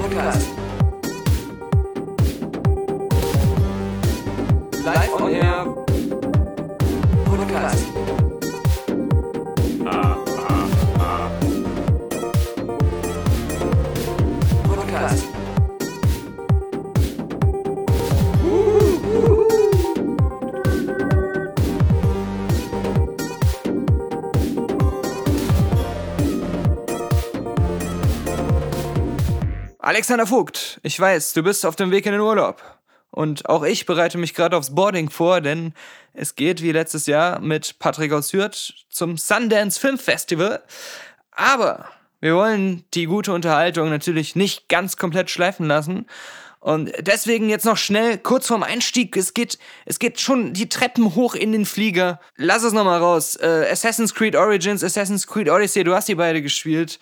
[0.00, 0.48] Podcast.
[4.82, 5.79] Live on Air
[30.00, 32.62] Alexander Vogt, ich weiß, du bist auf dem Weg in den Urlaub.
[33.10, 35.74] Und auch ich bereite mich gerade aufs Boarding vor, denn
[36.14, 40.62] es geht wie letztes Jahr mit Patrick aus Hürth zum Sundance Film Festival.
[41.32, 41.84] Aber
[42.18, 46.06] wir wollen die gute Unterhaltung natürlich nicht ganz komplett schleifen lassen.
[46.60, 51.14] Und deswegen jetzt noch schnell, kurz vorm Einstieg, es geht, es geht schon die Treppen
[51.14, 52.20] hoch in den Flieger.
[52.36, 53.36] Lass es nochmal raus.
[53.36, 56.98] Äh, Assassin's Creed Origins, Assassin's Creed Odyssey, du hast die beide gespielt.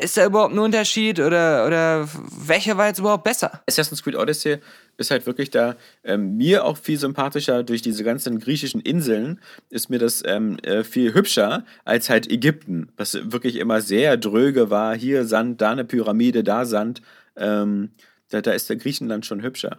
[0.00, 2.08] Ist da überhaupt ein Unterschied oder, oder
[2.46, 3.62] welcher war jetzt überhaupt besser?
[3.66, 4.58] Assassin's Creed Odyssey
[4.96, 9.90] ist halt wirklich da ähm, mir auch viel sympathischer durch diese ganzen griechischen Inseln ist
[9.90, 14.96] mir das ähm, äh, viel hübscher als halt Ägypten, was wirklich immer sehr dröge war.
[14.96, 17.02] Hier Sand, da eine Pyramide, da Sand.
[17.36, 17.90] Ähm,
[18.28, 19.78] da, da ist der Griechenland schon hübscher.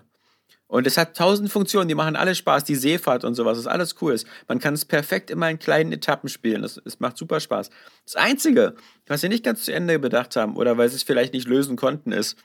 [0.70, 3.72] Und es hat tausend Funktionen, die machen alle Spaß, die Seefahrt und sowas, das ist
[3.72, 4.16] alles cool.
[4.48, 7.72] Man kann es perfekt immer in kleinen Etappen spielen, es, es macht super Spaß.
[8.06, 8.76] Das Einzige,
[9.08, 11.76] was sie nicht ganz zu Ende bedacht haben oder weil sie es vielleicht nicht lösen
[11.76, 12.38] konnten, ist,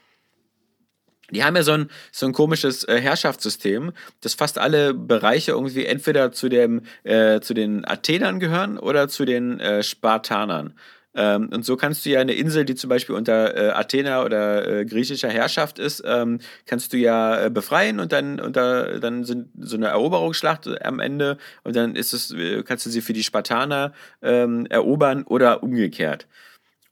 [1.31, 5.85] die haben ja so ein, so ein komisches äh, Herrschaftssystem, dass fast alle Bereiche irgendwie
[5.85, 10.75] entweder zu, dem, äh, zu den Athenern gehören oder zu den äh, Spartanern.
[11.15, 14.81] Ähm, und so kannst du ja eine Insel, die zum Beispiel unter äh, Athena oder
[14.81, 19.25] äh, griechischer Herrschaft ist, ähm, kannst du ja äh, befreien und dann, und da, dann
[19.25, 23.13] sind so eine Eroberungsschlacht am Ende und dann ist es, äh, kannst du sie für
[23.13, 26.27] die Spartaner ähm, erobern oder umgekehrt.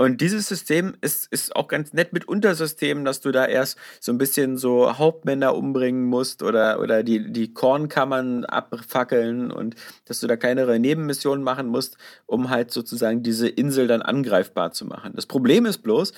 [0.02, 4.10] Und dieses System ist, ist auch ganz nett mit Untersystemen, dass du da erst so
[4.10, 10.26] ein bisschen so Hauptmänner umbringen musst oder, oder die, die Kornkammern abfackeln und dass du
[10.26, 15.12] da kleinere Nebenmissionen machen musst, um halt sozusagen diese Insel dann angreifbar zu machen.
[15.14, 16.12] Das Problem ist bloß,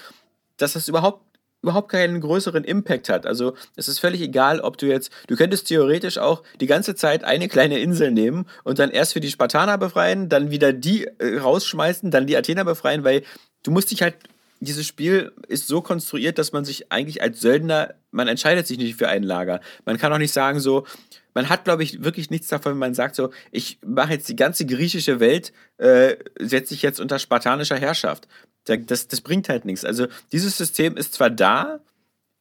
[0.57, 1.21] dass das überhaupt
[1.61, 3.27] überhaupt keinen größeren Impact hat.
[3.27, 7.25] Also es ist völlig egal, ob du jetzt, du könntest theoretisch auch die ganze Zeit
[7.25, 11.39] eine kleine Insel nehmen und dann erst für die Spartaner befreien, dann wieder die äh,
[11.39, 13.23] rausschmeißen, dann die Athener befreien, weil
[13.65, 14.15] du musst dich halt,
[14.61, 18.97] dieses Spiel ist so konstruiert, dass man sich eigentlich als Söldner, man entscheidet sich nicht
[18.97, 19.61] für ein Lager.
[19.85, 20.87] Man kann auch nicht sagen so,
[21.35, 24.37] man hat, glaube ich, wirklich nichts davon, wenn man sagt so, ich mache jetzt die
[24.37, 28.29] ganze griechische Welt, äh, setze ich jetzt unter spartanischer Herrschaft.
[28.65, 29.85] Das, das bringt halt nichts.
[29.85, 31.81] Also dieses System ist zwar da,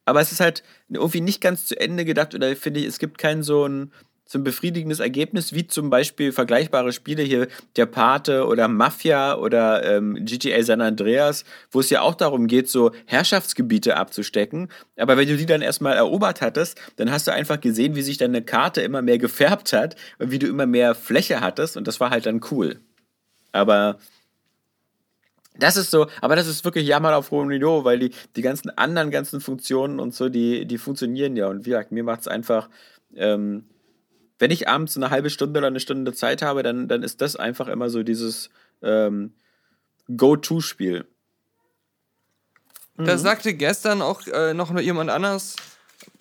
[0.06, 3.18] aber es ist halt irgendwie nicht ganz zu Ende gedacht oder finde ich, es gibt
[3.18, 3.92] keinen so ein,
[4.34, 7.46] so ein befriedigendes Ergebnis, wie zum Beispiel vergleichbare Spiele hier
[7.76, 12.68] der Pate oder Mafia oder ähm, GTA San Andreas, wo es ja auch darum geht,
[12.68, 14.68] so Herrschaftsgebiete abzustecken.
[14.96, 18.18] Aber wenn du die dann erstmal erobert hattest, dann hast du einfach gesehen, wie sich
[18.18, 22.00] deine Karte immer mehr gefärbt hat und wie du immer mehr Fläche hattest und das
[22.00, 22.80] war halt dann cool.
[23.52, 23.98] Aber
[25.56, 28.70] das ist so, aber das ist wirklich Jammer auf hohem Niveau, weil die, die ganzen
[28.70, 31.46] anderen ganzen Funktionen und so, die, die funktionieren ja.
[31.46, 32.68] Und wie gesagt, mir macht es einfach
[33.14, 33.64] ähm,
[34.38, 37.36] wenn ich abends eine halbe Stunde oder eine Stunde Zeit habe, dann, dann ist das
[37.36, 38.50] einfach immer so dieses
[38.82, 39.32] ähm,
[40.14, 41.06] Go-To-Spiel.
[42.96, 43.18] Da mhm.
[43.18, 45.56] sagte gestern auch äh, noch jemand anders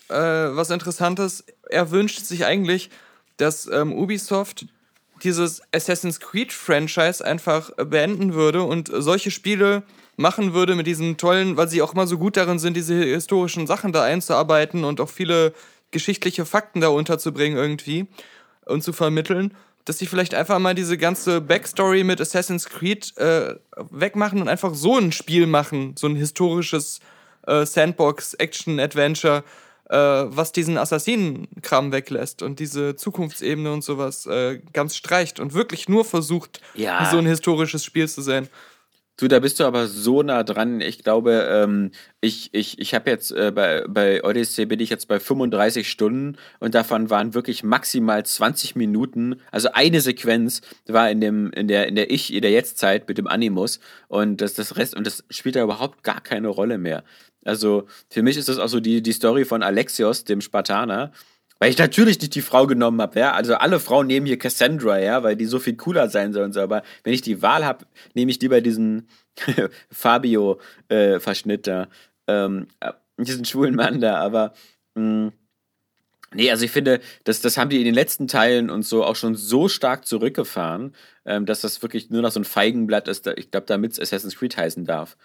[0.09, 1.43] äh, was Interessantes.
[1.69, 2.89] Er wünscht sich eigentlich,
[3.37, 4.65] dass ähm, Ubisoft
[5.23, 9.83] dieses Assassin's Creed-Franchise einfach beenden würde und solche Spiele
[10.17, 13.65] machen würde mit diesen tollen, weil sie auch immer so gut darin sind, diese historischen
[13.65, 15.53] Sachen da einzuarbeiten und auch viele
[15.93, 18.07] geschichtliche Fakten da unterzubringen irgendwie
[18.65, 19.53] und zu vermitteln,
[19.85, 23.55] dass sie vielleicht einfach mal diese ganze Backstory mit Assassin's Creed äh,
[23.91, 26.99] wegmachen und einfach so ein Spiel machen, so ein historisches
[27.47, 29.43] äh, Sandbox-Action-Adventure,
[29.89, 35.89] äh, was diesen Assassinen-Kram weglässt und diese Zukunftsebene und sowas äh, ganz streicht und wirklich
[35.89, 37.09] nur versucht, ja.
[37.11, 38.47] so ein historisches Spiel zu sein.
[39.15, 40.81] Du, da bist du aber so nah dran.
[40.81, 45.07] Ich glaube, ähm, ich, ich, ich habe jetzt äh, bei, bei Odyssey bin ich jetzt
[45.07, 49.35] bei 35 Stunden und davon waren wirklich maximal 20 Minuten.
[49.51, 53.19] Also eine Sequenz war in dem, in der, in der Ich, in der Jetztzeit mit
[53.19, 57.03] dem Animus und das, das Rest, und das spielt da überhaupt gar keine Rolle mehr.
[57.45, 61.11] Also für mich ist das auch so die, die Story von Alexios, dem Spartaner
[61.63, 63.31] weil ich natürlich nicht die Frau genommen habe, ja.
[63.31, 66.51] Also alle Frauen nehmen hier Cassandra, ja, weil die so viel cooler sein sollen.
[66.51, 66.59] So.
[66.59, 69.07] Aber wenn ich die Wahl habe, nehme ich lieber diesen
[69.89, 71.87] Fabio-Verschnitt äh, da.
[72.27, 72.67] Ähm,
[73.17, 74.17] diesen schwulen Mann da.
[74.17, 74.51] Aber
[74.95, 75.31] mh, mm,
[76.33, 79.15] Nee, also ich finde, das, das haben die in den letzten Teilen und so auch
[79.15, 80.93] schon so stark zurückgefahren,
[81.23, 84.35] ähm, dass das wirklich nur noch so ein Feigenblatt ist, ich glaube, damit es Assassin's
[84.35, 85.15] Creed heißen darf.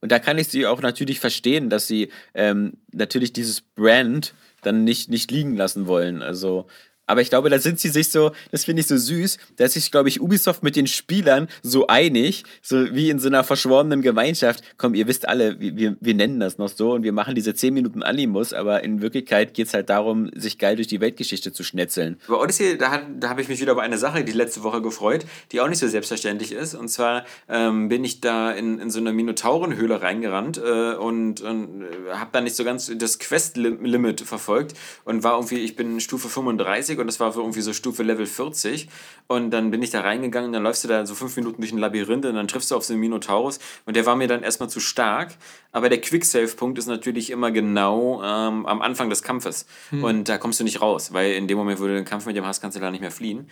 [0.00, 4.84] Und da kann ich sie auch natürlich verstehen, dass sie ähm, natürlich dieses Brand dann
[4.84, 6.22] nicht, nicht liegen lassen wollen.
[6.22, 6.66] Also
[7.08, 9.72] aber ich glaube, da sind sie sich so, das finde ich so süß, da ist
[9.72, 14.02] sich, glaube ich, Ubisoft mit den Spielern so einig, so wie in so einer verschworenen
[14.02, 14.62] Gemeinschaft.
[14.76, 17.72] Komm, ihr wisst alle, wir, wir nennen das noch so und wir machen diese 10
[17.72, 21.64] Minuten Animus, aber in Wirklichkeit geht es halt darum, sich geil durch die Weltgeschichte zu
[21.64, 22.20] schnetzeln.
[22.28, 25.24] Bei Odyssey, da, da habe ich mich wieder über eine Sache die letzte Woche gefreut,
[25.50, 26.74] die auch nicht so selbstverständlich ist.
[26.74, 31.82] Und zwar ähm, bin ich da in, in so eine Minotaurenhöhle reingerannt äh, und, und
[31.82, 34.74] äh, habe da nicht so ganz das Quest-Limit verfolgt
[35.04, 38.88] und war irgendwie, ich bin Stufe 35 und das war irgendwie so Stufe Level 40.
[39.26, 41.78] Und dann bin ich da reingegangen, dann läufst du da so fünf Minuten durch ein
[41.78, 44.68] Labyrinth und dann triffst du auf so einen Minotaurus und der war mir dann erstmal
[44.68, 45.34] zu stark.
[45.72, 49.66] Aber der Quicksave-Punkt ist natürlich immer genau ähm, am Anfang des Kampfes.
[49.90, 50.04] Hm.
[50.04, 52.36] Und da kommst du nicht raus, weil in dem Moment, wo du den Kampf mit
[52.36, 53.48] dem hast, kannst du da nicht mehr fliehen.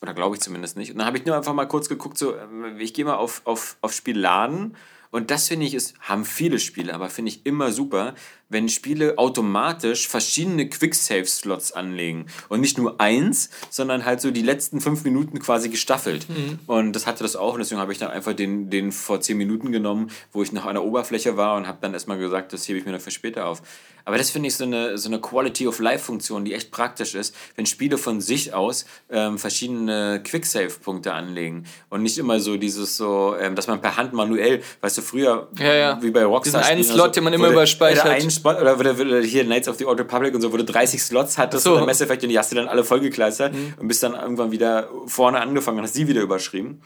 [0.00, 0.92] Oder glaube ich zumindest nicht.
[0.92, 2.46] Und dann habe ich nur einfach mal kurz geguckt, so, äh,
[2.78, 4.76] ich gehe mal auf, auf, auf Spiel laden.
[5.10, 8.14] Und das finde ich, ist, haben viele Spiele, aber finde ich immer super,
[8.48, 12.26] wenn Spiele automatisch verschiedene Quick-Save-Slots anlegen.
[12.48, 16.28] Und nicht nur eins, sondern halt so die letzten fünf Minuten quasi gestaffelt.
[16.28, 16.58] Mhm.
[16.66, 17.54] Und das hatte das auch.
[17.54, 20.64] Und deswegen habe ich dann einfach den, den vor zehn Minuten genommen, wo ich noch
[20.64, 23.10] an der Oberfläche war und habe dann erstmal gesagt, das hebe ich mir noch für
[23.10, 23.62] später auf.
[24.06, 27.98] Aber das finde ich so eine, so eine Quality-of-Life-Funktion, die echt praktisch ist, wenn Spiele
[27.98, 31.64] von sich aus ähm, verschiedene Quick-Save-Punkte anlegen.
[31.90, 35.48] Und nicht immer so dieses so, ähm, dass man per Hand manuell, weißt du, früher,
[35.58, 35.98] ja, ja.
[36.02, 36.60] wie bei Rockstar.
[36.60, 38.32] Diesen einen Slot, so, den man immer überspeichert.
[38.32, 41.38] Spot, oder, oder, hier Knights of the Old Republic und so, wo du 30 Slots
[41.38, 41.76] hattest so.
[41.76, 43.74] oder Mass Effect und die hast du dann alle vollgekleistert mhm.
[43.78, 46.82] und bist dann irgendwann wieder vorne angefangen und hast sie wieder überschrieben.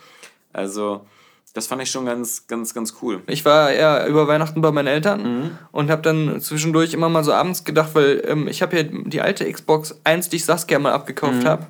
[0.52, 1.06] Also,
[1.54, 3.22] das fand ich schon ganz, ganz, ganz cool.
[3.26, 5.58] Ich war ja über Weihnachten bei meinen Eltern mhm.
[5.70, 9.20] und habe dann zwischendurch immer mal so abends gedacht, weil ähm, ich habe ja die
[9.20, 11.46] alte Xbox 1, die ich Saskia mal abgekauft mhm.
[11.46, 11.66] habe,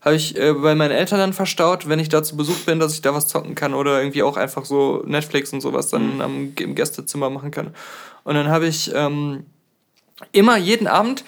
[0.00, 2.94] habe ich äh, bei meinen Eltern dann verstaut, wenn ich da zu Besuch bin, dass
[2.94, 6.20] ich da was zocken kann oder irgendwie auch einfach so Netflix und sowas dann mhm.
[6.20, 7.74] am, im Gästezimmer machen kann.
[8.24, 9.44] Und dann habe ich ähm,
[10.32, 11.24] immer jeden Abend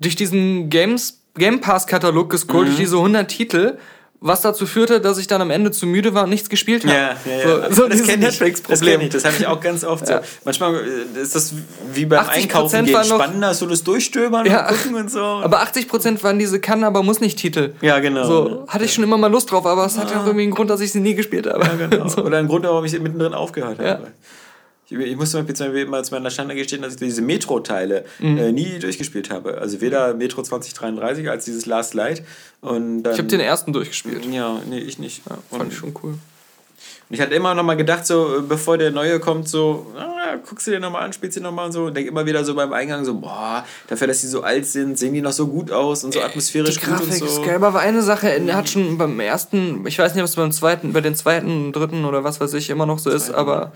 [0.00, 2.70] durch diesen Games, Game Pass-Katalog gescrollt, mhm.
[2.72, 3.78] durch diese 100 Titel,
[4.24, 6.94] was dazu führte, dass ich dann am Ende zu müde war und nichts gespielt habe.
[6.94, 7.70] Ja, ja, ja.
[7.70, 8.38] So, so das kenne ich.
[8.66, 9.10] Das kenne ich.
[9.10, 10.22] Das habe ich auch ganz oft ja.
[10.22, 10.28] so.
[10.46, 10.76] Manchmal
[11.14, 11.52] äh, ist das
[11.92, 15.20] wie beim Einkaufen gehen spannender, so das Durchstöbern ja, und gucken und so.
[15.20, 17.74] Aber 80% waren diese kann, aber muss nicht Titel.
[17.82, 18.24] Ja, genau.
[18.24, 20.00] So hatte ich schon immer mal Lust drauf, aber es ah.
[20.00, 21.62] hat ja auch irgendwie einen Grund, dass ich sie nie gespielt habe.
[21.62, 22.08] Ja, genau.
[22.08, 22.24] so.
[22.24, 24.06] Oder einen Grund, warum ich sie mittendrin aufgehört habe.
[24.90, 28.38] Ich, ich musste mal immer zu meiner Schande gestehen, dass ich diese Metro-Teile mhm.
[28.38, 29.58] äh, nie durchgespielt habe.
[29.58, 32.22] Also weder Metro 2033 als dieses Last Light.
[32.60, 34.26] Und dann, ich habe den ersten durchgespielt.
[34.26, 35.22] Ja, nee, ich nicht.
[35.28, 36.18] Ja, fand und, ich schon cool.
[37.08, 40.66] Und ich hatte immer noch mal gedacht, so bevor der neue kommt, so, ah, guckst
[40.66, 41.84] du dir nochmal an, spielst du nochmal und so.
[41.84, 44.98] Und denk immer wieder so beim Eingang so, boah, dafür, dass die so alt sind,
[44.98, 47.40] sehen die noch so gut aus und so atmosphärisch die Grafik gut und so.
[47.40, 50.36] Ist geil, aber eine Sache, er hat schon beim ersten, ich weiß nicht, ob es
[50.36, 53.72] beim zweiten, bei den zweiten, dritten oder was weiß ich immer noch so ist, aber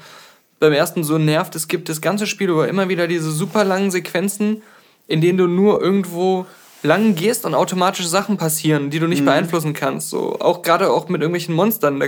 [0.61, 1.55] beim ersten so nervt.
[1.55, 4.63] Es gibt das ganze Spiel über immer wieder diese super langen Sequenzen,
[5.07, 6.47] in denen du nur irgendwo
[6.83, 9.27] lang gehst und automatisch Sachen passieren, die du nicht mhm.
[9.27, 10.11] beeinflussen kannst.
[10.11, 11.99] So auch gerade auch mit irgendwelchen Monstern.
[11.99, 12.07] Da,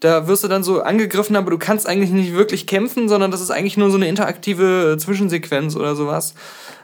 [0.00, 3.40] da, wirst du dann so angegriffen, aber du kannst eigentlich nicht wirklich kämpfen, sondern das
[3.40, 6.34] ist eigentlich nur so eine interaktive Zwischensequenz oder sowas.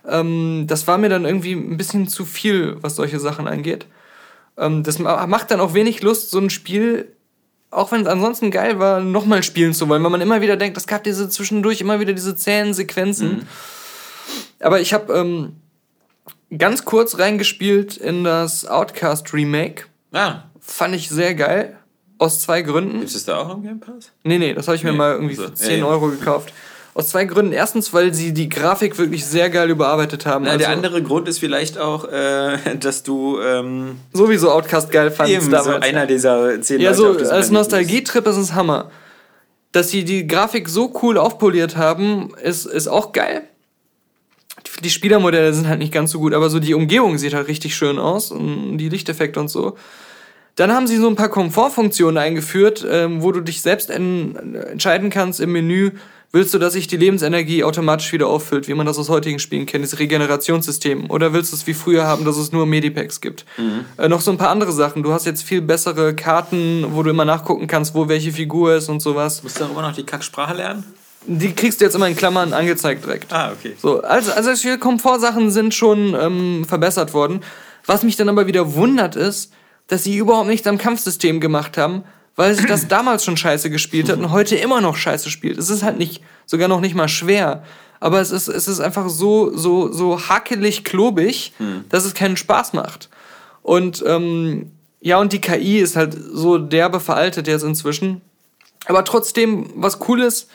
[0.08, 3.86] Ähm, das war mir dann irgendwie ein bisschen zu viel, was solche Sachen angeht.
[4.56, 7.15] Ähm, das macht dann auch wenig Lust, so ein Spiel
[7.76, 10.76] auch wenn es ansonsten geil war, nochmal spielen zu wollen, weil man immer wieder denkt,
[10.78, 13.28] es gab diese zwischendurch immer wieder diese zähen Sequenzen.
[13.28, 13.42] Mhm.
[14.60, 15.56] Aber ich habe ähm,
[16.56, 19.84] ganz kurz reingespielt in das Outcast Remake.
[20.12, 20.44] Ah.
[20.60, 21.78] Fand ich sehr geil.
[22.18, 23.02] Aus zwei Gründen.
[23.02, 24.10] Ist es da auch im Game Pass?
[24.24, 26.52] Nee, nee, das habe ich mir mal irgendwie also, für 10 ja, Euro gekauft.
[26.96, 27.52] Aus zwei Gründen.
[27.52, 30.46] Erstens, weil sie die Grafik wirklich sehr geil überarbeitet haben.
[30.46, 35.10] Na, also der andere Grund ist vielleicht auch, äh, dass du ähm, sowieso Outcast geil
[35.10, 35.66] fandest eben, damals.
[35.66, 38.90] So einer dieser zehn Ja, Leute so als Nostalgietrip ist es Hammer.
[39.72, 43.42] Dass sie die Grafik so cool aufpoliert haben, ist, ist auch geil.
[44.82, 47.76] Die Spielermodelle sind halt nicht ganz so gut, aber so die Umgebung sieht halt richtig
[47.76, 49.76] schön aus und die Lichteffekte und so.
[50.54, 55.10] Dann haben sie so ein paar Komfortfunktionen eingeführt, ähm, wo du dich selbst en entscheiden
[55.10, 55.90] kannst im Menü,
[56.32, 59.64] Willst du, dass sich die Lebensenergie automatisch wieder auffüllt, wie man das aus heutigen Spielen
[59.64, 61.10] kennt, dieses Regenerationssystem?
[61.10, 63.44] Oder willst du es wie früher haben, dass es nur Medipacks gibt?
[63.56, 63.84] Mhm.
[63.96, 65.02] Äh, noch so ein paar andere Sachen.
[65.02, 68.88] Du hast jetzt viel bessere Karten, wo du immer nachgucken kannst, wo welche Figur ist
[68.88, 69.42] und sowas.
[69.42, 70.84] Musst du dann immer noch die Kacksprache lernen?
[71.28, 73.32] Die kriegst du jetzt immer in Klammern angezeigt direkt.
[73.32, 73.74] Ah, okay.
[73.80, 77.40] So, also, also viele Komfortsachen sind schon ähm, verbessert worden.
[77.84, 79.52] Was mich dann aber wieder wundert ist,
[79.88, 82.04] dass sie überhaupt nichts am Kampfsystem gemacht haben,
[82.36, 85.58] weil sich das damals schon scheiße gespielt hat und heute immer noch scheiße spielt.
[85.58, 87.64] Es ist halt nicht, sogar noch nicht mal schwer.
[87.98, 91.84] Aber es ist, es ist einfach so, so, so hakelig, klobig, hm.
[91.88, 93.08] dass es keinen Spaß macht.
[93.62, 98.20] Und ähm, ja, und die KI ist halt so derbe veraltet jetzt inzwischen.
[98.86, 100.48] Aber trotzdem, was cool ist,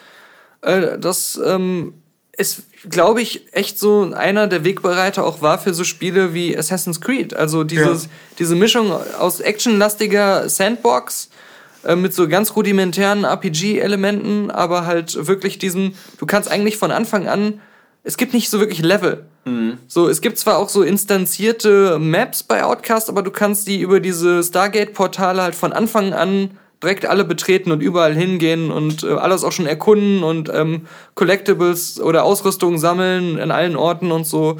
[0.62, 1.94] äh, dass ähm,
[2.32, 7.00] es, glaube ich, echt so einer der Wegbereiter auch war für so Spiele wie Assassin's
[7.00, 7.34] Creed.
[7.34, 8.10] Also dieses, Ja.
[8.38, 11.28] diese Mischung aus actionlastiger Sandbox
[11.84, 17.28] äh, mit so ganz rudimentären RPG-Elementen, aber halt wirklich diesem, du kannst eigentlich von Anfang
[17.28, 17.60] an,
[18.04, 19.26] es gibt nicht so wirklich Level.
[19.88, 24.00] So, es gibt zwar auch so instanzierte Maps bei Outcast, aber du kannst die über
[24.00, 26.50] diese Stargate-Portale halt von Anfang an
[26.82, 32.00] direkt alle betreten und überall hingehen und äh, alles auch schon erkunden und ähm, Collectibles
[32.00, 34.56] oder Ausrüstung sammeln in allen Orten und so.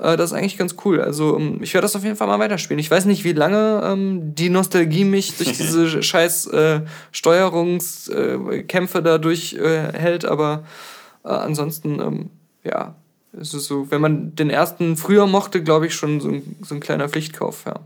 [0.00, 1.00] Äh, das ist eigentlich ganz cool.
[1.00, 2.78] Also ähm, ich werde das auf jeden Fall mal weiterspielen.
[2.78, 6.80] Ich weiß nicht, wie lange ähm, die Nostalgie mich durch diese scheiß äh,
[7.12, 10.64] Steuerungskämpfe äh, Kämpfe da durchhält, äh, hält, aber
[11.24, 12.30] äh, ansonsten, ähm,
[12.64, 12.94] ja,
[13.38, 16.74] es ist so, wenn man den ersten früher mochte, glaube ich, schon so ein, so
[16.74, 17.80] ein kleiner Pflichtkauf, ja.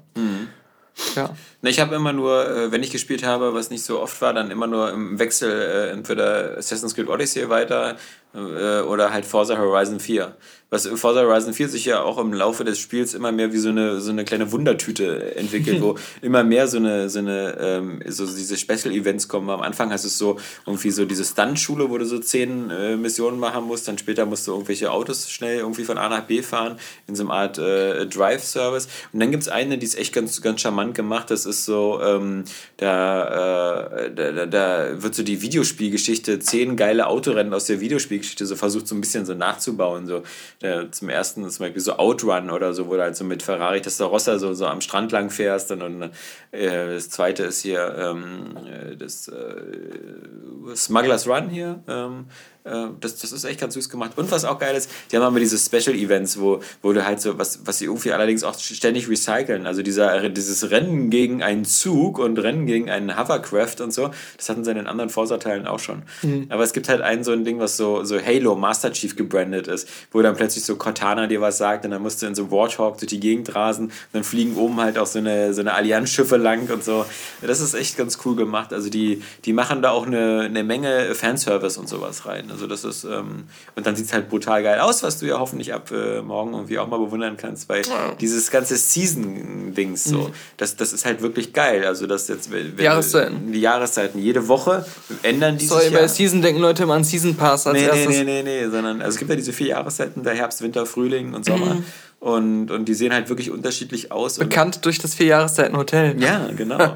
[1.16, 1.30] Ja.
[1.64, 4.34] Na, Ich habe immer nur, äh, wenn ich gespielt habe, was nicht so oft war,
[4.34, 7.96] dann immer nur im Wechsel äh, entweder Assassin's Creed Odyssey weiter
[8.34, 10.36] äh, oder halt Forza Horizon 4.
[10.70, 13.68] Was Forza Horizon 4 sich ja auch im Laufe des Spiels immer mehr wie so
[13.68, 18.26] eine, so eine kleine Wundertüte entwickelt, wo immer mehr so eine, so eine ähm, so
[18.26, 19.50] diese Special Events kommen.
[19.50, 23.38] Am Anfang hast du so irgendwie so diese Stunt-Schule, wo du so zehn äh, Missionen
[23.38, 26.76] machen musst, dann später musst du irgendwelche Autos schnell irgendwie von A nach B fahren,
[27.06, 28.88] in so einer Art äh, Drive-Service.
[29.12, 31.30] Und dann gibt es eine, die ist echt ganz, ganz charmant gemacht.
[31.30, 32.44] Das ist so, ähm,
[32.78, 38.46] da, äh, da, da, da wird so die Videospielgeschichte, zehn geile Autorennen aus der Videospielgeschichte
[38.46, 40.06] so versucht, so ein bisschen so nachzubauen.
[40.06, 40.22] So,
[40.62, 43.80] äh, zum ersten zum Beispiel so Outrun oder so, wo du halt so mit Ferrari
[43.80, 45.70] Testarossa so, so am Strand lang fährst.
[45.70, 46.02] Und, und
[46.50, 51.82] äh, das zweite ist hier ähm, äh, das äh, Smugglers Run hier.
[51.86, 54.12] Ähm, äh, das, das ist echt ganz süß gemacht.
[54.16, 57.20] Und was auch geil ist, die haben immer diese Special Events, wo, wo du halt
[57.20, 59.66] so, was, was sie irgendwie allerdings auch ständig recyceln.
[59.66, 64.48] Also dieser, dieses Rennen gegen einen Zug und Rennen gegen einen Hovercraft und so, das
[64.48, 66.04] hatten sie in den anderen Forza-Teilen auch schon.
[66.48, 69.68] Aber es gibt halt ein so ein Ding, was so, so Halo Master Chief gebrandet
[69.68, 72.50] ist, wo dann plötzlich so Cortana dir was sagt und dann musst du in so
[72.50, 75.74] Warthog durch die Gegend rasen und dann fliegen oben halt auch so eine, so eine
[75.74, 77.04] Allianzschiffe lang und so.
[77.42, 78.72] Das ist echt ganz cool gemacht.
[78.72, 82.53] Also die, die machen da auch eine, eine Menge Fanservice und sowas rein.
[82.54, 83.44] Also das ist, ähm,
[83.74, 86.52] und dann sieht es halt brutal geil aus, was du ja hoffentlich ab äh, morgen
[86.52, 87.82] irgendwie auch mal bewundern kannst, weil
[88.20, 91.84] dieses ganze Season-Dings so, das, das ist halt wirklich geil.
[91.84, 93.50] Also das jetzt, wenn, Jahreszeiten.
[93.52, 94.20] Die Jahreszeiten.
[94.20, 94.86] Jede Woche
[95.22, 96.08] ändern die Sorry, sich bei ja.
[96.08, 98.18] Season denken Leute immer an Season Pass als Nee, nee, erstes.
[98.18, 101.34] nee, nee, nee, sondern also es gibt ja diese vier Jahreszeiten, der Herbst, Winter, Frühling
[101.34, 101.74] und Sommer.
[101.74, 101.84] Mhm.
[102.20, 104.38] Und, und die sehen halt wirklich unterschiedlich aus.
[104.38, 106.22] Bekannt durch das Vier-Jahreszeiten-Hotel.
[106.22, 106.78] ja, genau.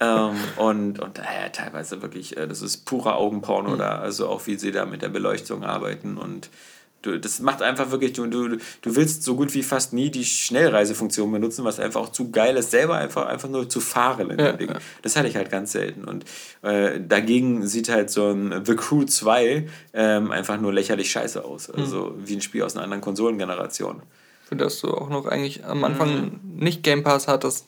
[0.00, 4.56] ähm, und und äh, teilweise wirklich, äh, das ist purer Augenporno da, also auch wie
[4.56, 6.50] sie da mit der Beleuchtung arbeiten und
[7.02, 10.24] du, das macht einfach wirklich, du, du, du willst so gut wie fast nie die
[10.24, 14.38] Schnellreisefunktion benutzen, was einfach auch zu geil ist, selber einfach, einfach nur zu fahren in
[14.38, 14.68] Ja, dem Ding.
[14.70, 14.78] ja.
[15.02, 16.04] Das hatte ich halt ganz selten.
[16.04, 16.24] Und
[16.62, 21.68] äh, dagegen sieht halt so ein The Crew 2 ähm, einfach nur lächerlich scheiße aus.
[21.68, 24.00] Also wie ein Spiel aus einer anderen Konsolengeneration.
[24.46, 27.66] Für das du auch noch eigentlich am Anfang nicht Game Pass hattest.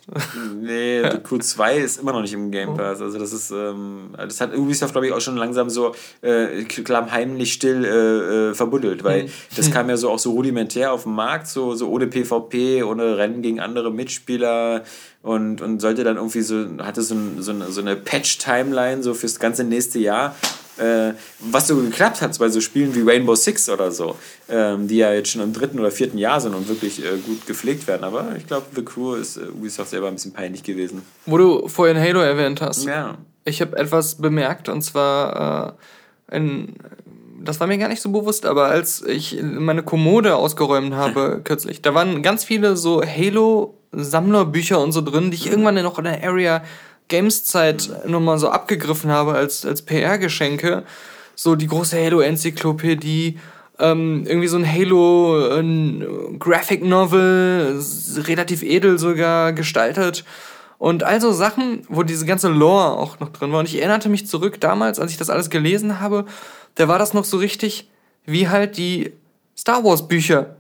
[0.61, 3.01] Nee, The Crew 2 ist immer noch nicht im Game Pass.
[3.01, 7.55] Also das ist, ähm, das hat Ubisoft, glaube ich, auch schon langsam so äh, klammheimlich
[7.55, 11.49] still äh, äh, verbuddelt, weil das kam ja so auch so rudimentär auf den Markt,
[11.49, 14.85] so, so ohne PvP, ohne Rennen gegen andere Mitspieler
[15.23, 19.15] und, und sollte dann irgendwie so, hatte so, ein, so eine, so eine Patch-Timeline so
[19.15, 20.37] fürs ganze nächste Jahr.
[20.79, 24.17] Äh, was so geklappt hat bei so Spielen wie Rainbow Six oder so,
[24.49, 27.47] ähm, die ja jetzt schon im dritten oder vierten Jahr sind und wirklich äh, gut
[27.47, 28.05] gepflegt werden.
[28.05, 31.03] Aber ich glaube, The Crew ist äh, Ubisoft selber ein bisschen peinlich gewesen.
[31.25, 32.85] Wo du vorhin Halo erwähnt hast.
[32.85, 33.17] Ja.
[33.45, 35.77] Ich habe etwas bemerkt und zwar
[36.29, 36.75] äh, ein,
[37.43, 41.81] das war mir gar nicht so bewusst, aber als ich meine Kommode ausgeräumt habe kürzlich,
[41.81, 46.23] da waren ganz viele so Halo-Sammlerbücher und so drin, die ich irgendwann noch in der
[46.23, 46.63] Area
[47.09, 50.85] Games Zeit nochmal so abgegriffen habe als, als PR-Geschenke.
[51.35, 53.39] So die große Halo-Enzyklopädie,
[53.79, 56.07] ähm, irgendwie so ein Halo äh,
[56.39, 60.25] Graphic Novel, s- relativ edel sogar gestaltet.
[60.79, 63.61] Und also Sachen, wo diese ganze Lore auch noch drin war.
[63.61, 66.25] Und ich erinnerte mich zurück damals, als ich das alles gelesen habe,
[66.75, 67.89] da war das noch so richtig
[68.27, 69.13] wie halt die
[69.57, 70.57] Star Wars Bücher.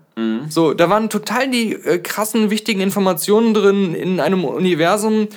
[0.48, 5.28] So, da waren total die äh, krassen, wichtigen Informationen drin in einem Universum,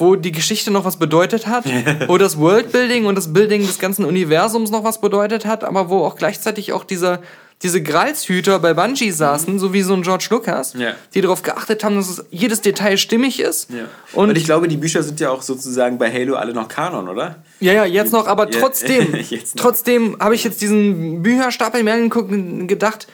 [0.00, 1.64] wo die Geschichte noch was bedeutet hat,
[2.08, 6.04] wo das Worldbuilding und das Building des ganzen Universums noch was bedeutet hat, aber wo
[6.04, 7.20] auch gleichzeitig auch dieser,
[7.62, 10.92] diese Gralshüter bei Bungie saßen, so wie so ein George Lucas, Ja.
[11.14, 13.68] die darauf geachtet haben, dass es jedes Detail stimmig ist.
[13.70, 13.84] Ja.
[14.14, 17.08] Und, Und, ich glaube, die Bücher sind ja auch sozusagen bei Halo alle noch Kanon,
[17.08, 17.36] oder?
[17.60, 19.28] ja, ja, jetzt noch, aber Ja, trotzdem, noch.
[19.56, 23.06] trotzdem habe ich jetzt diesen Bücherstapel mir angeguckt und gedacht,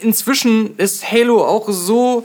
[0.00, 2.24] inzwischen ist Halo auch so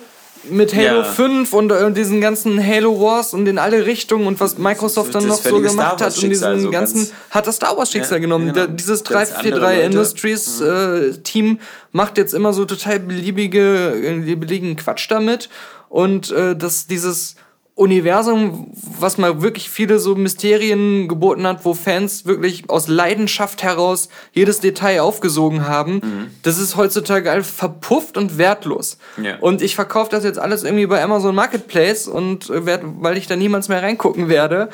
[0.50, 1.04] mit Halo Ja.
[1.04, 5.28] 5 und äh, diesen ganzen Halo Wars und in alle Richtungen und was Microsoft dann
[5.28, 8.22] noch so gemacht hat und diesen so ganzen ganz- hat das Star Wars Schicksal Ja,
[8.22, 8.54] genommen.
[8.54, 8.68] genau.
[8.68, 9.86] Da, dieses Ganz andere 343 Leute.
[9.86, 11.60] Industries äh, Team
[11.92, 15.50] macht jetzt immer so total beliebige äh, beliebigen Quatsch damit
[15.90, 17.36] und äh, dass dieses
[17.76, 24.08] Universum, was mal wirklich viele so Mysterien geboten hat, wo Fans wirklich aus Leidenschaft heraus
[24.32, 26.32] jedes Detail aufgesogen haben, Mhm.
[26.44, 28.98] das ist heutzutage einfach verpufft und wertlos.
[29.22, 29.38] Ja.
[29.40, 33.36] Und ich verkaufe das jetzt alles irgendwie bei Amazon Marketplace und werd, weil ich da
[33.36, 34.70] niemals mehr reingucken werde.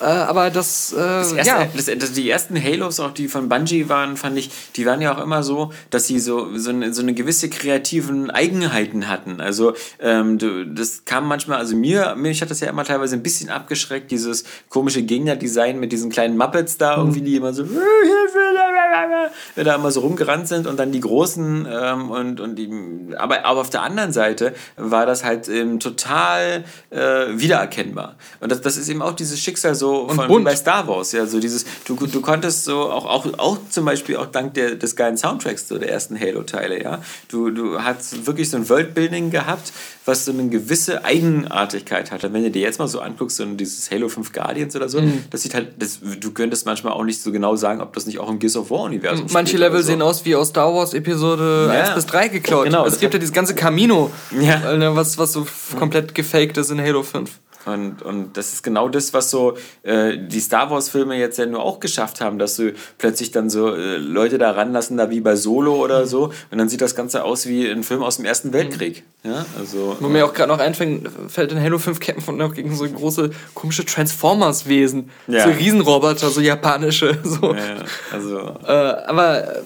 [0.00, 1.68] Äh, aber das, äh, Das erste, ja.
[1.74, 5.16] das, das, die ersten Halos, auch die von Bungie waren, fand ich, die waren ja
[5.16, 9.40] auch immer so, dass sie so, so, eine, so eine gewisse kreativen Eigenheiten hatten.
[9.40, 10.38] Also ähm,
[10.74, 14.44] das kam manchmal, also mir, mich hat das ja immer teilweise ein bisschen abgeschreckt, dieses
[14.68, 17.64] komische Gegnerdesign mit diesen kleinen Muppets da, irgendwie, die immer so
[19.56, 22.70] da immer so rumgerannt sind und dann die großen ähm, und, und die,
[23.16, 26.98] aber, aber auf der anderen Seite war das halt ähm, total äh,
[27.32, 28.16] wiedererkennbar.
[28.40, 30.44] Und das, das ist eben auch dieses Schicksal so von bunt.
[30.44, 34.16] bei Star Wars, ja, so dieses, du, du konntest so auch, auch, auch zum Beispiel
[34.16, 38.50] auch dank der, des geilen Soundtracks so der ersten Halo-Teile, ja, du, du hast wirklich
[38.50, 39.72] so ein Worldbuilding gehabt,
[40.04, 42.32] was so eine gewisse Eigenartigkeit hatte.
[42.32, 45.24] Wenn du dir jetzt mal so anguckst, so dieses Halo 5 Guardians oder so, Mhm.
[45.30, 48.18] das sieht halt, das, du könntest manchmal auch nicht so genau sagen, ob das nicht
[48.18, 49.86] auch im Gears of War-Universum Manche spielt Level oder so.
[49.88, 51.80] sehen aus wie aus Star Wars Episode Ja.
[51.84, 52.64] 1 bis 3 geklaut.
[52.64, 54.72] Genau, es gibt ja dieses ganze Camino, Ja.
[54.72, 57.30] äh, ne, was, was so f- komplett gefaked ist in Halo 5.
[57.72, 61.62] Und, und das ist genau das, was so äh, die Star Wars-Filme jetzt ja nur
[61.62, 65.36] auch geschafft haben, dass du plötzlich dann so äh, Leute da ranlassen, da wie bei
[65.36, 66.32] Solo oder so.
[66.50, 69.04] Und dann sieht das Ganze aus wie ein Film aus dem Ersten Weltkrieg.
[69.22, 69.96] Ja, also.
[70.00, 72.88] Wo mir auch gerade noch einfällt, fällt in Halo 5 kämpfen und auch gegen so
[72.88, 75.10] große, komische Transformers-Wesen.
[75.26, 75.44] Ja.
[75.44, 77.18] So Riesenroboter, so japanische.
[77.28, 77.54] So.
[77.54, 78.38] Ja, also.
[78.66, 79.62] Äh, aber äh,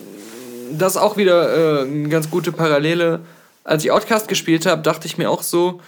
[0.73, 3.21] das ist auch wieder äh, eine ganz gute Parallele.
[3.63, 5.81] Als ich Outcast gespielt habe, dachte ich mir auch so,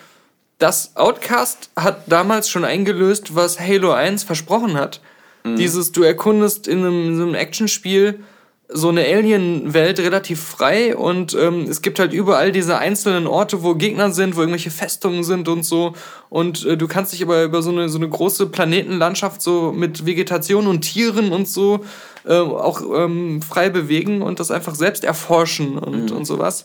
[0.58, 5.00] das Outcast hat damals schon eingelöst, was Halo 1 versprochen hat.
[5.46, 8.20] Dieses, du erkundest in einem, in so einem Actionspiel
[8.68, 13.74] so eine Alien-Welt relativ frei und ähm, es gibt halt überall diese einzelnen Orte, wo
[13.74, 15.92] Gegner sind, wo irgendwelche Festungen sind und so.
[16.30, 20.06] Und äh, du kannst dich aber über so eine, so eine große Planetenlandschaft so mit
[20.06, 21.84] Vegetation und Tieren und so
[22.26, 26.64] äh, auch ähm, frei bewegen und das einfach selbst erforschen und, und sowas.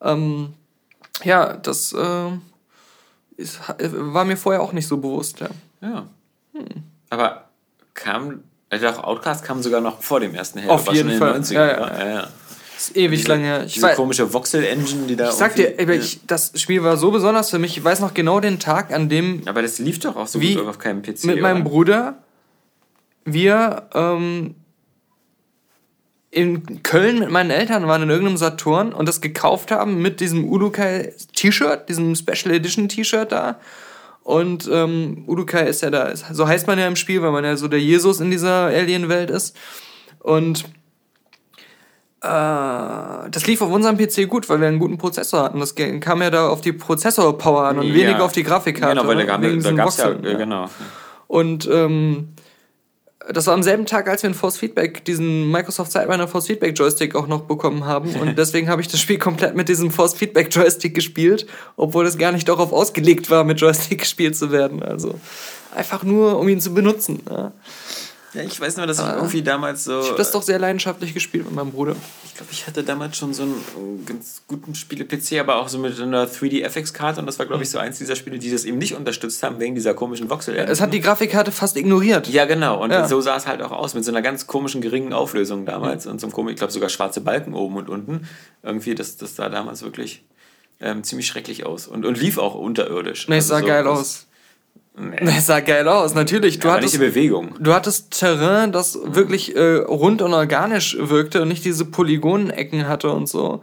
[0.00, 0.54] Ähm,
[1.24, 2.30] ja, das äh,
[3.36, 5.40] ist, war mir vorher auch nicht so bewusst.
[5.40, 5.48] Ja.
[5.80, 6.04] Ja.
[7.10, 7.44] Aber
[7.94, 8.42] kam.
[8.70, 10.72] Also auch Outcast kam sogar noch vor dem ersten Halo.
[10.72, 11.36] Auf jeden Fall.
[11.36, 11.98] In den 90ern, Ja, ja.
[11.98, 12.28] ja, ja.
[12.76, 13.64] Ist ewig Diese- lang her.
[13.64, 15.28] Ich, diese weiß, komische Voxel-Engine, die da.
[15.28, 17.76] ich sag dir, ey, ich, das Spiel war so besonders für mich.
[17.78, 20.54] Ich weiß noch genau den Tag, an dem Aber das lief doch auch so Wie
[20.56, 21.24] gut auf keinem PC.
[21.24, 21.70] mit meinem oder?
[21.70, 22.14] Bruder
[23.24, 24.54] wir ähm,
[26.34, 30.48] in Köln mit meinen Eltern waren in irgendeinem Saturn und das gekauft haben mit diesem
[30.48, 33.60] Udukai T-Shirt, diesem Special Edition T-Shirt da.
[34.24, 37.56] Und ähm, Udukai ist ja da, so heißt man ja im Spiel, weil man ja
[37.56, 39.56] so der Jesus in dieser Alien-Welt ist.
[40.18, 40.64] Und
[42.20, 45.60] äh, das lief auf unserem PC gut, weil wir einen guten Prozessor hatten.
[45.60, 47.94] Das kam ja da auf die Prozessor-Power an und Ja.
[47.94, 48.96] weniger auf die Grafikkarte.
[48.96, 49.26] Genau, weil da, ne?
[49.28, 50.68] gab, da diesen gab's ja, äh, genau.
[51.28, 52.33] und ähm,
[53.32, 56.78] das war am selben Tag, als wir einen Force Feedback, diesen Microsoft Sidewinder Force Feedback
[56.78, 58.14] Joystick auch noch bekommen haben.
[58.20, 62.18] Und deswegen habe ich das Spiel komplett mit diesem Force Feedback Joystick gespielt, obwohl es
[62.18, 64.82] gar nicht darauf ausgelegt war, mit Joystick gespielt zu werden.
[64.82, 65.14] Also
[65.74, 67.20] einfach nur, um ihn zu benutzen.
[67.28, 67.52] Ja.
[68.34, 70.00] Ja, ich weiß nur, dass ich irgendwie damals so.
[70.00, 71.94] Ich habe das doch sehr leidenschaftlich gespielt mit meinem Bruder.
[72.24, 75.78] Ich glaube, ich hatte damals schon so einen äh, ganz guten Spiele-PC, aber auch so
[75.78, 78.78] mit einer 3D-FX-Karte und das war, glaube ich, so eins dieser Spiele, die das eben
[78.78, 82.26] nicht unterstützt haben, wegen dieser komischen voxel Es hat die Grafikkarte fast ignoriert.
[82.28, 82.82] Ja, genau.
[82.82, 83.06] Und Ja.
[83.06, 86.20] so sah es halt auch aus, mit so einer ganz komischen, geringen Auflösung damals und
[86.20, 88.28] so einem komischen, ich glaube sogar schwarze Balken oben und unten.
[88.64, 90.24] Irgendwie, das, das sah damals wirklich
[90.80, 93.28] ähm, ziemlich schrecklich aus und, und lief auch unterirdisch.
[93.28, 94.26] Nee, es sah Also so- geil aus.
[94.96, 96.60] Nee, Es sah geil aus, natürlich.
[96.60, 97.56] Du nicht hattest, Bewegung.
[97.58, 103.10] Du hattest Terrain, das wirklich äh, rund und organisch wirkte und nicht diese Polygonecken hatte
[103.10, 103.60] und so.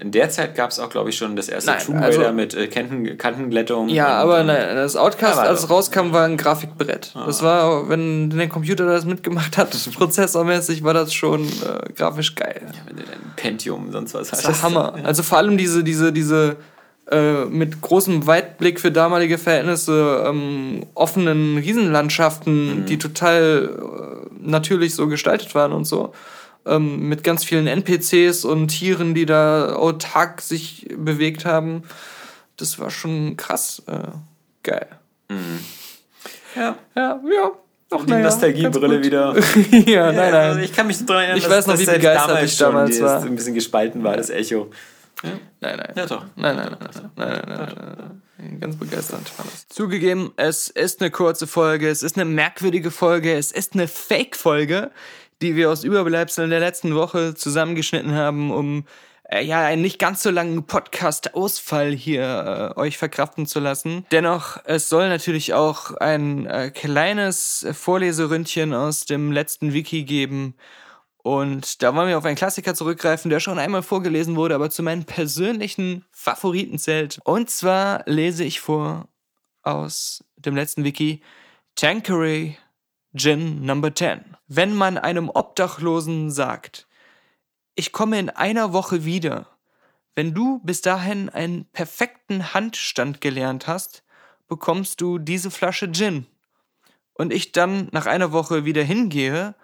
[0.00, 2.32] In der Zeit gab es auch, glaube ich, schon das erste Nein, Tomb Raider also-
[2.32, 3.90] mit äh, Kanten, Kantenglättung.
[3.90, 7.12] Ja, und, aber nein, das Outcast, aber als es rauskam, war ein Grafikbrett.
[7.14, 12.62] Das war, wenn der Computer das mitgemacht hat, prozessormäßig, war das schon äh, grafisch geil.
[12.86, 14.94] Wenn du dann Pentium, sonst was Das war Hammer.
[15.04, 16.56] Also vor allem diese, diese, diese
[17.12, 25.06] äh, mit großem Weitblick für damalige Verhältnisse ähm, offenen Riesenlandschaften, die total äh, natürlich so
[25.08, 26.12] gestaltet waren und so.
[26.64, 31.82] Ähm, mit ganz vielen NPCs und Tieren, die da autark sich bewegt haben.
[32.56, 34.08] Das war schon krass äh,
[34.62, 34.86] geil.
[36.56, 36.76] Ja.
[36.94, 37.50] Ja, ja.
[37.90, 39.34] Doch, Die naja, Nostalgiebrille wieder.
[39.86, 40.64] ja, nein, Also nein.
[40.64, 43.22] ich kann mich daran erinnern, Ich weiß noch, wie begeistert ich schon damals war.
[43.22, 44.70] ein bisschen gespalten war, das Echo.
[45.22, 45.92] Nein, nein.
[45.94, 46.24] Ja, doch.
[46.36, 48.60] Nein, nein, nein, nein, nein, nein, nein, nein.
[48.60, 49.30] Ganz begeisternd.
[49.68, 54.90] Zugegeben, es ist eine kurze Folge, es ist eine merkwürdige Folge, es ist eine Fake-Folge,
[55.40, 58.84] die wir aus Überbleibseln der letzten Woche zusammengeschnitten haben, um
[59.32, 64.06] äh, ja einen nicht ganz so langen Podcast-Ausfall hier äh, euch verkraften zu lassen.
[64.10, 70.54] Dennoch, es soll natürlich auch ein äh, kleines Vorleseründchen aus dem letzten Wiki geben.
[71.22, 74.82] Und da wollen wir auf einen Klassiker zurückgreifen, der schon einmal vorgelesen wurde, aber zu
[74.82, 77.20] meinen persönlichen Favoriten zählt.
[77.24, 79.08] Und zwar lese ich vor
[79.62, 81.22] aus dem letzten Wiki
[81.76, 82.58] Tanqueray
[83.14, 84.36] Gin Number 10.
[84.48, 86.88] Wenn man einem Obdachlosen sagt,
[87.74, 89.46] ich komme in einer Woche wieder,
[90.14, 94.02] wenn du bis dahin einen perfekten Handstand gelernt hast,
[94.48, 96.26] bekommst du diese Flasche Gin.
[97.14, 99.54] Und ich dann nach einer Woche wieder hingehe,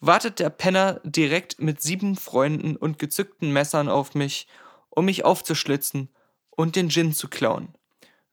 [0.00, 4.46] wartet der Penner direkt mit sieben Freunden und gezückten Messern auf mich,
[4.90, 6.08] um mich aufzuschlitzen
[6.50, 7.74] und den Gin zu klauen.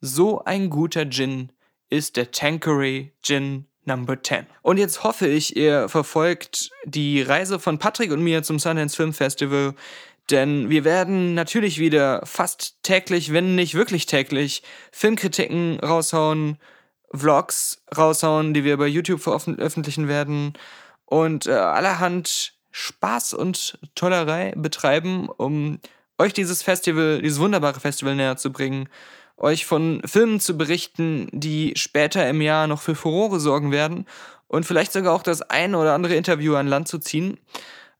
[0.01, 1.51] So ein guter Gin
[1.89, 4.47] ist der Tanqueray Gin Number 10.
[4.63, 9.13] Und jetzt hoffe ich, ihr verfolgt die Reise von Patrick und mir zum Sundance Film
[9.13, 9.75] Festival,
[10.31, 16.57] denn wir werden natürlich wieder fast täglich, wenn nicht wirklich täglich, Filmkritiken raushauen,
[17.13, 20.53] Vlogs raushauen, die wir bei YouTube veröffentlichen werden
[21.05, 25.79] und äh, allerhand Spaß und Tollerei betreiben, um
[26.17, 28.89] euch dieses Festival, dieses wunderbare Festival näher zu bringen,
[29.37, 34.05] euch von Filmen zu berichten, die später im Jahr noch für Furore sorgen werden
[34.47, 37.39] und vielleicht sogar auch das ein oder andere Interview an Land zu ziehen.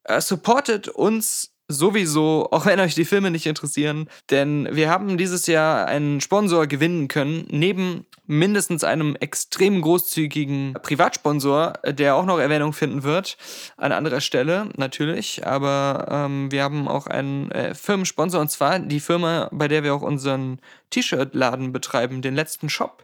[0.04, 5.47] Äh, supportet uns sowieso, auch wenn euch die Filme nicht interessieren, denn wir haben dieses
[5.47, 12.73] Jahr einen Sponsor gewinnen können, neben mindestens einem extrem großzügigen Privatsponsor, der auch noch Erwähnung
[12.73, 13.38] finden wird,
[13.78, 18.99] an anderer Stelle natürlich, aber ähm, wir haben auch einen äh, Firmensponsor und zwar die
[18.99, 20.60] Firma, bei der wir auch unseren
[20.91, 23.04] T-Shirt-Laden betreiben, den letzten Shop,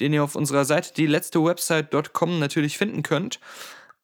[0.00, 3.38] den ihr auf unserer Seite, die letzte Website.com natürlich finden könnt.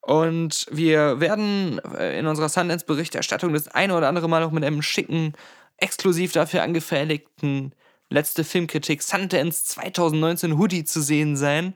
[0.06, 4.80] Und wir werden äh, in unserer Sundance-Berichterstattung das eine oder andere Mal auch mit einem
[4.80, 5.32] schicken,
[5.78, 7.74] exklusiv dafür angefertigten
[8.08, 11.74] letzte Filmkritik Sundance 2019 Hoodie zu sehen sein.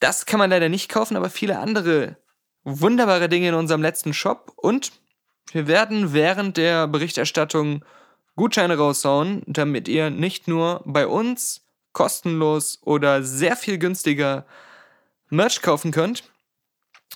[0.00, 2.16] Das kann man leider nicht kaufen, aber viele andere
[2.64, 4.52] wunderbare Dinge in unserem letzten Shop.
[4.56, 4.90] Und
[5.52, 7.84] wir werden während der Berichterstattung
[8.34, 11.62] Gutscheine raushauen, damit ihr nicht nur bei uns
[11.92, 14.46] kostenlos oder sehr viel günstiger
[15.28, 16.24] Merch kaufen könnt,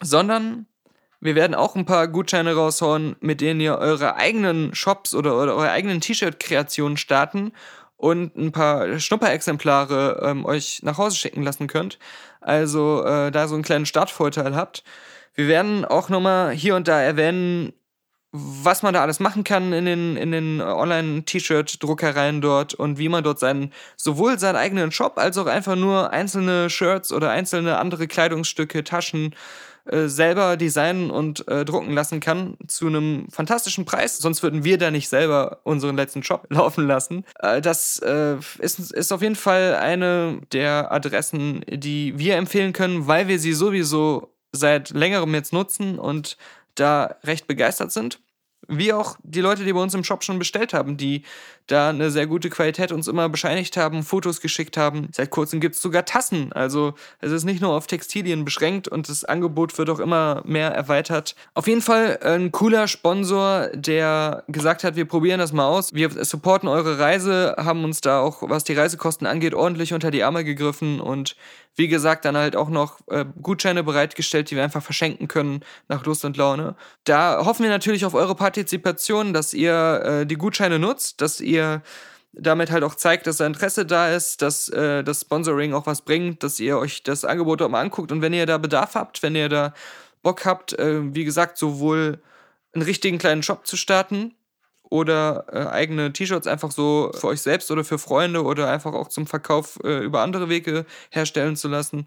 [0.02, 0.66] sondern
[1.20, 5.54] wir werden auch ein paar Gutscheine raushauen, mit denen ihr eure eigenen Shops oder, oder
[5.54, 7.52] eure eigenen T-Shirt-Kreationen starten
[7.96, 11.98] und ein paar Schnupperexemplare ähm, euch nach Hause schicken lassen könnt.
[12.42, 14.84] Also äh, da so einen kleinen Startvorteil habt.
[15.34, 17.72] Wir werden auch nochmal hier und da erwähnen,
[18.30, 23.24] was man da alles machen kann in den, in den Online-T-Shirt-Druckereien dort und wie man
[23.24, 28.08] dort seinen, sowohl seinen eigenen Shop als auch einfach nur einzelne Shirts oder einzelne andere
[28.08, 29.34] Kleidungsstücke, Taschen,
[29.86, 34.18] äh, selber designen und äh, drucken lassen kann zu einem fantastischen Preis.
[34.18, 37.24] Sonst würden wir da nicht selber unseren letzten Shop laufen lassen.
[37.40, 43.06] Äh, das äh, ist, ist auf jeden Fall eine der Adressen, die wir empfehlen können,
[43.06, 46.38] weil wir sie sowieso seit längerem jetzt nutzen und
[46.74, 48.20] da recht begeistert sind
[48.68, 51.22] wie auch die Leute, die bei uns im Shop schon bestellt haben, die
[51.66, 55.08] da eine sehr gute Qualität uns immer bescheinigt haben, Fotos geschickt haben.
[55.12, 56.52] Seit kurzem gibt es sogar Tassen.
[56.52, 60.70] Also es ist nicht nur auf Textilien beschränkt und das Angebot wird auch immer mehr
[60.72, 61.34] erweitert.
[61.54, 65.94] Auf jeden Fall ein cooler Sponsor, der gesagt hat, wir probieren das mal aus.
[65.94, 70.22] Wir supporten eure Reise, haben uns da auch, was die Reisekosten angeht, ordentlich unter die
[70.22, 71.36] Arme gegriffen und
[71.76, 76.04] wie gesagt, dann halt auch noch äh, Gutscheine bereitgestellt, die wir einfach verschenken können nach
[76.04, 76.76] Lust und Laune.
[77.04, 81.82] Da hoffen wir natürlich auf eure Partizipation, dass ihr äh, die Gutscheine nutzt, dass ihr
[82.32, 86.02] damit halt auch zeigt, dass da Interesse da ist, dass äh, das Sponsoring auch was
[86.02, 89.22] bringt, dass ihr euch das Angebot auch mal anguckt und wenn ihr da Bedarf habt,
[89.22, 89.72] wenn ihr da
[90.22, 92.20] Bock habt, äh, wie gesagt, sowohl
[92.72, 94.34] einen richtigen kleinen Shop zu starten,
[94.90, 99.08] oder äh, eigene T-Shirts einfach so für euch selbst oder für Freunde oder einfach auch
[99.08, 102.06] zum Verkauf äh, über andere Wege herstellen zu lassen.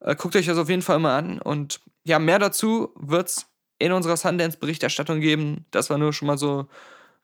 [0.00, 1.40] Äh, guckt euch das auf jeden Fall mal an.
[1.40, 3.46] Und ja, mehr dazu wird es
[3.78, 5.66] in unserer Sundance-Berichterstattung geben.
[5.70, 6.66] Das war nur schon mal so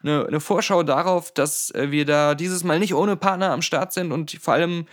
[0.02, 3.92] eine, eine Vorschau darauf, dass äh, wir da dieses Mal nicht ohne Partner am Start
[3.92, 4.86] sind und vor allem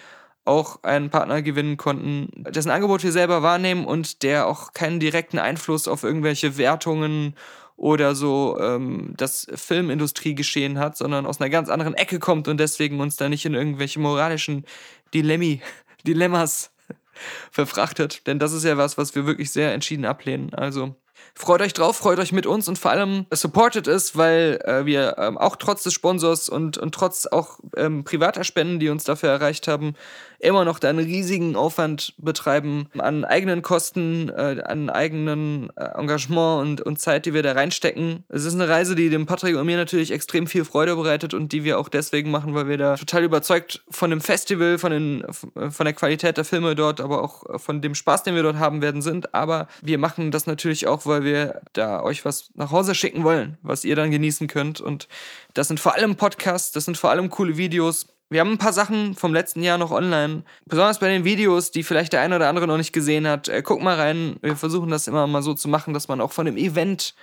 [0.46, 5.40] auch einen Partner gewinnen konnten, dessen Angebot wir selber wahrnehmen und der auch keinen direkten
[5.40, 7.36] Einfluss auf irgendwelche Wertungen
[7.78, 12.60] oder so ähm, das Filmindustrie geschehen hat, sondern aus einer ganz anderen Ecke kommt und
[12.60, 14.66] deswegen uns da nicht in irgendwelche moralischen
[15.14, 15.62] Dilemmi,
[16.08, 16.72] Dilemmas
[17.52, 18.26] verfrachtet.
[18.28, 20.54] Denn das ist ja was, was wir wirklich sehr entschieden ablehnen.
[20.54, 20.96] Also
[21.40, 25.18] Freut euch drauf, freut euch mit uns und vor allem supportet es, weil äh, wir
[25.20, 29.30] ähm, auch trotz des Sponsors und, und trotz auch ähm, privater Spenden, die uns dafür
[29.30, 29.94] erreicht haben,
[30.40, 36.62] immer noch da einen riesigen Aufwand betreiben an eigenen Kosten, äh, an eigenen äh, Engagement
[36.62, 38.24] und, und Zeit, die wir da reinstecken.
[38.30, 41.52] Es ist eine Reise, die dem Patrick und mir natürlich extrem viel Freude bereitet und
[41.52, 45.26] die wir auch deswegen machen, weil wir da total überzeugt von dem Festival, von, den,
[45.30, 48.82] von der Qualität der Filme dort, aber auch von dem Spaß, den wir dort haben
[48.82, 49.34] werden, sind.
[49.34, 53.58] Aber wir machen das natürlich auch, weil wir da euch was nach Hause schicken wollen,
[53.62, 54.82] was ihr dann genießen könnt.
[54.82, 55.08] Und
[55.54, 58.74] das sind vor allem Podcasts, das sind vor allem coole Videos wir haben ein paar
[58.74, 60.44] Sachen vom letzten Jahr noch online.
[60.66, 63.48] Besonders bei den Videos, die vielleicht der eine oder andere noch nicht gesehen hat.
[63.48, 64.36] Äh, guck mal rein.
[64.42, 67.16] Wir versuchen das immer mal so zu machen, dass man auch von dem Event,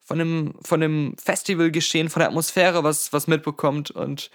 [0.00, 3.90] von dem, von dem Festivalgeschehen, von der Atmosphäre was, was mitbekommt.
[3.90, 4.30] Und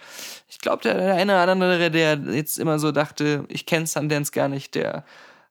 [0.48, 4.32] ich glaube, der, der eine oder andere, der jetzt immer so dachte, ich kenne Sundance
[4.32, 5.04] gar nicht, der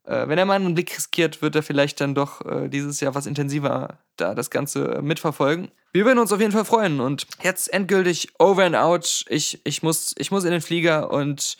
[0.09, 3.27] wenn er mal einen Blick riskiert, wird er vielleicht dann doch äh, dieses Jahr was
[3.27, 5.69] intensiver da das Ganze mitverfolgen.
[5.93, 9.25] Wir würden uns auf jeden Fall freuen und jetzt endgültig over and out.
[9.29, 11.57] Ich, ich, muss, ich muss in den Flieger und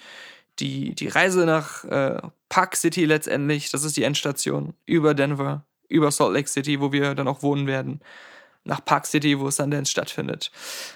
[0.59, 6.11] die, die Reise nach äh, Park City letztendlich, das ist die Endstation, über Denver, über
[6.11, 8.01] Salt Lake City, wo wir dann auch wohnen werden,
[8.63, 10.51] nach Park City, wo Sundance stattfindet.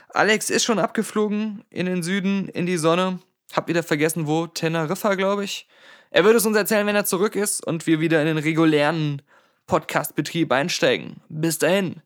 [0.10, 3.20] Alex ist schon abgeflogen in den Süden, in die Sonne.
[3.54, 5.68] Hab wieder vergessen, wo, Teneriffa, glaube ich.
[6.14, 9.24] Er wird es uns erzählen, wenn er zurück ist und wir wieder in den regulären
[9.66, 11.22] Podcast-Betrieb einsteigen.
[11.28, 12.04] Bis dahin.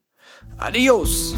[0.58, 1.36] Adios.